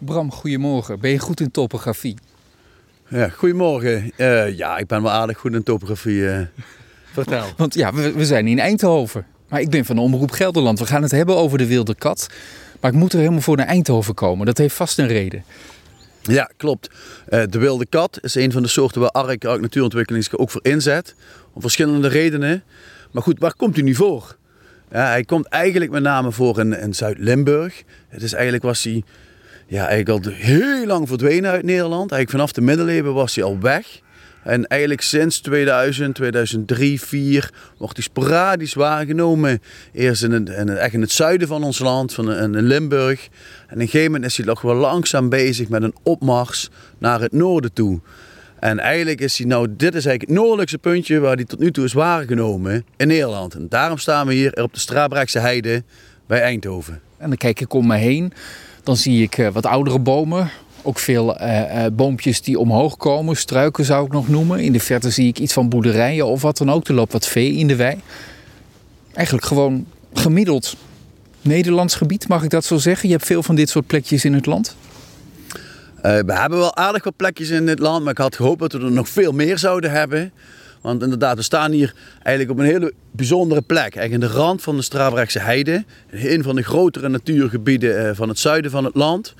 [0.00, 1.00] Bram, goedemorgen.
[1.00, 2.16] Ben je goed in topografie?
[3.08, 4.12] Ja, goedemorgen.
[4.16, 6.20] Uh, ja, ik ben wel aardig goed in topografie.
[6.20, 6.40] Uh,
[7.12, 7.44] vertel.
[7.56, 9.26] Want ja, we, we, zijn in Eindhoven.
[9.48, 10.78] Maar ik ben van de Omroep Gelderland.
[10.78, 12.28] We gaan het hebben over de wilde kat.
[12.80, 14.46] Maar ik moet er helemaal voor naar Eindhoven komen.
[14.46, 15.44] Dat heeft vast een reden.
[16.22, 16.90] Ja, klopt.
[17.28, 20.50] Uh, de wilde kat is een van de soorten waar ARK, ARK Natuurontwikkeling zich ook
[20.50, 21.14] voor inzet.
[21.52, 22.62] Om verschillende redenen.
[23.10, 24.36] Maar goed, waar komt hij nu voor?
[24.90, 27.82] Ja, hij komt eigenlijk met name voor in, in Zuid-Limburg.
[28.08, 29.04] Het is eigenlijk was hij
[29.70, 32.12] ja, eigenlijk al heel lang verdwenen uit Nederland.
[32.12, 34.00] Eigenlijk vanaf de middeleeuwen was hij al weg.
[34.42, 39.62] En eigenlijk sinds 2000, 2003, 2004 wordt hij sporadisch waargenomen.
[39.92, 43.28] Eerst in het, in het, echt in het zuiden van ons land, van, in Limburg.
[43.66, 47.20] En op een gegeven moment is hij nog wel langzaam bezig met een opmars naar
[47.20, 48.00] het noorden toe.
[48.60, 51.70] En eigenlijk is hij nou, dit is eigenlijk het noordelijkste puntje waar hij tot nu
[51.70, 53.54] toe is waargenomen in Nederland.
[53.54, 55.82] En daarom staan we hier op de Strabrechtse heide
[56.26, 57.00] bij Eindhoven.
[57.18, 58.32] En dan kijk ik om me heen.
[58.82, 60.50] Dan zie ik eh, wat oudere bomen.
[60.82, 63.36] Ook veel uh, boompjes die omhoog komen.
[63.36, 64.60] Struiken zou ik nog noemen.
[64.60, 66.88] In de verte zie ik iets van boerderijen of wat dan ook.
[66.88, 67.98] Er loopt wat vee in de wei.
[69.12, 70.76] Eigenlijk gewoon gemiddeld
[71.42, 73.08] Nederlands gebied, mag ik dat zo zeggen?
[73.08, 74.76] Je hebt veel van dit soort plekjes in het land?
[76.02, 78.78] We hebben wel aardig wat plekjes in het land, maar ik had gehoopt dat we
[78.78, 80.32] er nog veel meer zouden hebben.
[80.80, 83.96] Want inderdaad, we staan hier eigenlijk op een hele bijzondere plek.
[83.96, 85.84] Eigenlijk in de rand van de Strabrechtse Heide.
[86.10, 89.34] Een van de grotere natuurgebieden eh, van het zuiden van het land.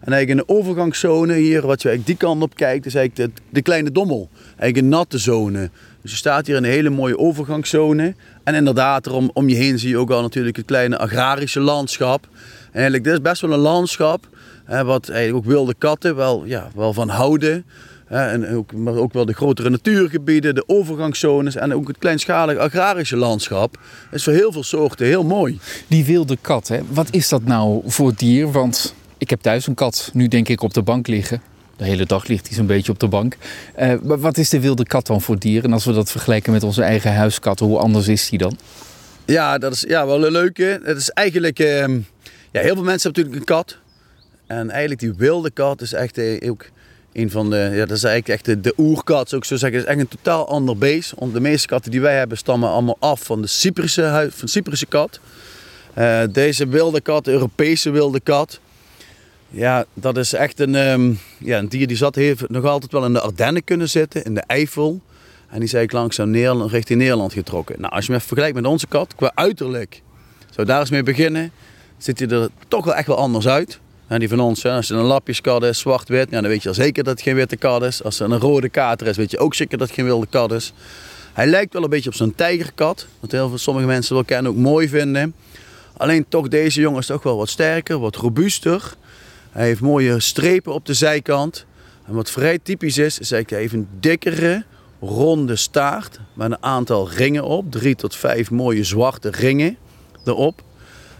[0.00, 3.34] En eigenlijk in de overgangszone hier, wat je eigenlijk die kant op kijkt, is eigenlijk
[3.34, 4.28] de, de kleine dommel.
[4.46, 5.70] Eigenlijk een natte zone.
[6.02, 8.14] Dus je staat hier in een hele mooie overgangszone.
[8.44, 12.28] En inderdaad, om, om je heen zie je ook al natuurlijk het kleine agrarische landschap.
[12.66, 14.28] En eigenlijk, dit is best wel een landschap,
[14.64, 17.64] hè, wat eigenlijk ook wilde katten wel, ja, wel van houden
[18.08, 23.16] en ook, maar ook wel de grotere natuurgebieden, de overgangszones en ook het kleinschalige agrarische
[23.16, 23.78] landschap.
[24.10, 25.58] is voor heel veel soorten heel mooi.
[25.86, 26.80] Die wilde kat, hè?
[26.88, 28.52] wat is dat nou voor dier?
[28.52, 31.42] Want ik heb thuis een kat, nu denk ik op de bank liggen.
[31.76, 33.36] De hele dag ligt hij zo'n beetje op de bank.
[33.80, 35.64] Uh, wat is de wilde kat dan voor dier?
[35.64, 38.58] En als we dat vergelijken met onze eigen huiskat, hoe anders is die dan?
[39.24, 40.80] Ja, dat is ja, wel een leuke.
[40.82, 41.58] Het is eigenlijk...
[41.58, 41.86] Uh,
[42.52, 43.78] ja, heel veel mensen hebben natuurlijk een kat.
[44.46, 46.64] En eigenlijk die wilde kat is echt uh, ook
[47.16, 49.78] een van de, ja, dat is eigenlijk echt de, de oerkat, zou ik zo zeggen.
[49.78, 51.12] is echt een totaal ander beest.
[51.18, 54.86] Want de meeste katten die wij hebben stammen allemaal af van de Cyprische, van Cyprische
[54.86, 55.20] kat.
[55.98, 58.60] Uh, deze wilde kat, de Europese wilde kat.
[59.48, 63.04] Ja, dat is echt een, um, ja, een dier die zat, heeft nog altijd wel
[63.04, 65.00] in de Ardennen kunnen zitten, in de Eifel.
[65.48, 67.80] En die is eigenlijk langzaam Nederland, richting Nederland getrokken.
[67.80, 70.02] Nou, als je even vergelijkt met onze kat, qua uiterlijk,
[70.50, 71.50] zou daar eens mee beginnen,
[71.98, 73.80] ziet hij er toch wel echt wel anders uit.
[74.06, 76.74] En die van ons, als het een lapjeskat is, zwart-wit, ja, dan weet je al
[76.74, 78.02] zeker dat het geen witte kat is.
[78.02, 80.52] Als het een rode kater is, weet je ook zeker dat het geen wilde kat
[80.52, 80.72] is.
[81.32, 84.52] Hij lijkt wel een beetje op zo'n tijgerkat, wat heel veel sommige mensen wel kennen,
[84.52, 85.34] ook mooi vinden.
[85.96, 88.94] Alleen toch, deze jongen is toch wel wat sterker, wat robuuster.
[89.50, 91.64] Hij heeft mooie strepen op de zijkant.
[92.06, 94.64] En wat vrij typisch is, is eigenlijk even een dikkere,
[95.00, 97.70] ronde staart met een aantal ringen op.
[97.70, 99.76] Drie tot vijf mooie zwarte ringen
[100.24, 100.62] erop.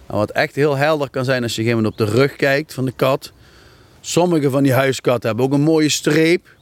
[0.07, 2.93] Wat echt heel helder kan zijn als je op op de rug kijkt van de
[2.93, 3.33] kat.
[4.01, 6.55] Sommige van die huiskatten hebben ook een mooie streep.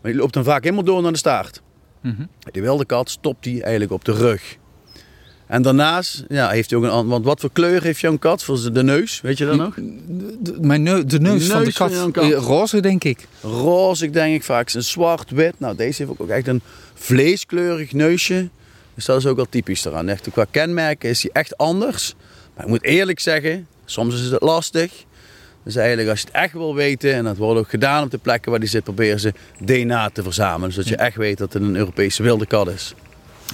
[0.00, 1.62] Maar die loopt dan vaak helemaal door naar de staart.
[2.00, 4.56] Mm Die wilde kat stopt die eigenlijk op de rug.
[5.46, 8.72] En daarnaast ja, heeft hij ook een Want wat voor kleur heeft jouw kat voor
[8.72, 9.20] de neus?
[9.20, 9.74] Weet je dat nog?
[9.74, 11.92] De, mijn neus, de neus, van de kat.
[12.12, 13.26] Eh, Roze, denk ik.
[13.40, 14.72] Roze, denk ik vaak.
[14.72, 15.54] Een zwart-wit.
[15.58, 16.60] Nou, deze heeft ook echt een
[16.94, 18.48] vleeskleurig neusje.
[18.94, 20.08] Dus dat is ook wel typisch eraan.
[20.08, 22.14] Echt, qua kenmerken is hij echt anders.
[22.54, 24.92] Maar ik moet eerlijk zeggen, soms is het lastig.
[25.64, 28.18] Dus eigenlijk als je het echt wil weten, en dat wordt ook gedaan op de
[28.18, 30.72] plekken waar die zit, proberen ze DNA te verzamelen.
[30.72, 32.94] Zodat je echt weet dat het een Europese wilde kat is.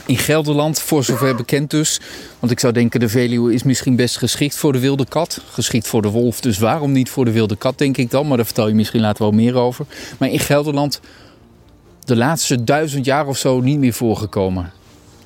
[0.07, 2.01] In Gelderland, voor zover bekend dus.
[2.39, 5.43] Want ik zou denken, de Veluwe is misschien best geschikt voor de wilde kat.
[5.51, 8.27] Geschikt voor de wolf, dus waarom niet voor de wilde kat, denk ik dan.
[8.27, 9.87] Maar daar vertel je misschien later wel meer over.
[10.19, 11.01] Maar in Gelderland,
[12.05, 14.73] de laatste duizend jaar of zo, niet meer voorgekomen.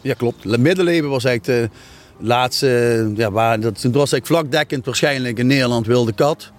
[0.01, 0.51] Ja, klopt.
[0.51, 1.77] De middeleeuwen was eigenlijk de
[2.23, 6.53] laatste, ja, waar, dat, toen was ik vlakdekkend waarschijnlijk in Nederland wilde kat.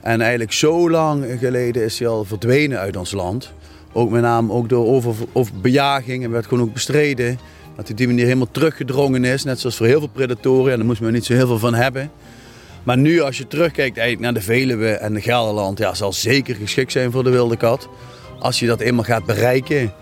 [0.00, 3.52] En eigenlijk zo lang geleden is hij al verdwenen uit ons land.
[3.92, 7.38] Ook met name ook door over, over bejaging en werd gewoon ook bestreden.
[7.76, 9.44] Dat hij die manier helemaal teruggedrongen is.
[9.44, 10.72] Net zoals voor heel veel predatoren.
[10.72, 12.10] En daar moest men niet zo heel veel van hebben.
[12.82, 15.78] Maar nu als je terugkijkt eigenlijk naar de Veluwe en de Gelderland.
[15.78, 17.88] Ja, zal zeker geschikt zijn voor de wilde kat.
[18.38, 19.92] Als je dat eenmaal gaat bereiken.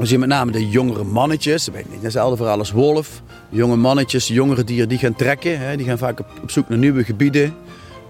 [0.00, 1.64] Dan zie je met name de jongere mannetjes.
[1.64, 5.58] Dat ben niet hetzelfde verhaal als wolf jonge mannetjes, jongere dieren, die gaan trekken.
[5.58, 7.54] Hè, die gaan vaak op, zoek naar nieuwe gebieden.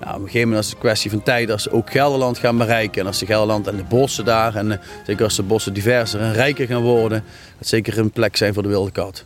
[0.00, 2.38] Nou, op een gegeven moment is het een kwestie van tijd als ze ook Gelderland
[2.38, 3.00] gaan bereiken.
[3.00, 4.76] En als ze Gelderland en de bossen daar, en uh,
[5.06, 7.24] zeker als de bossen diverser en rijker gaan worden,
[7.58, 9.24] dat zeker een plek zijn voor de wilde kat.